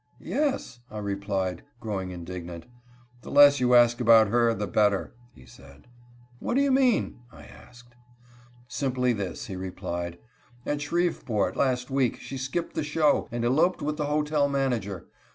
"Yes?" 0.19 0.79
I 0.89 0.97
replied, 0.97 1.61
growing 1.79 2.09
indignant. 2.09 2.65
"The 3.21 3.29
less 3.29 3.59
you 3.59 3.75
ask 3.75 4.01
about 4.01 4.29
her 4.29 4.51
the 4.55 4.65
better," 4.65 5.13
he 5.35 5.45
said. 5.45 5.85
"What 6.39 6.55
do 6.55 6.61
you 6.61 6.71
mean?" 6.71 7.19
I 7.31 7.43
asked. 7.43 7.93
"Simply 8.67 9.13
this," 9.13 9.45
he 9.45 9.55
replied, 9.55 10.17
"at 10.65 10.81
Shreveport, 10.81 11.55
last 11.55 11.91
week, 11.91 12.15
she 12.15 12.39
skipped 12.39 12.73
the 12.73 12.83
show, 12.83 13.27
and 13.31 13.45
eloped 13.45 13.83
with 13.83 13.97
the 13.97 14.05
hotel 14.07 14.49
manager. 14.49 15.05